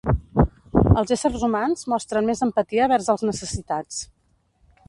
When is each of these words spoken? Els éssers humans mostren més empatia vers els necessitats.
Els 1.01 1.13
éssers 1.15 1.43
humans 1.49 1.85
mostren 1.95 2.31
més 2.31 2.43
empatia 2.49 2.91
vers 2.95 3.13
els 3.15 3.29
necessitats. 3.33 4.05